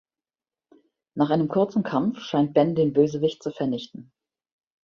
[1.13, 4.11] Nach einem kurzen Kampf scheint Ben den Bösewicht zu vernichten.